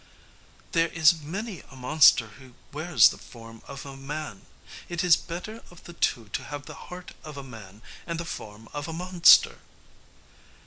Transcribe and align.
"There 0.71 0.87
is 0.87 1.21
many 1.21 1.61
a 1.69 1.75
monster 1.75 2.29
who 2.39 2.55
wears 2.71 3.09
the 3.09 3.19
form 3.19 3.61
of 3.67 3.85
a 3.85 3.95
man; 3.95 4.47
it 4.89 5.03
is 5.03 5.15
better 5.15 5.61
of 5.69 5.83
the 5.83 5.93
two 5.93 6.27
to 6.29 6.43
have 6.45 6.65
the 6.65 6.73
heart 6.89 7.13
of 7.23 7.37
a 7.37 7.43
man 7.43 7.83
and 8.07 8.19
the 8.19 8.25
form 8.25 8.67
of 8.73 8.87
a 8.87 8.93
monster." 8.93 9.59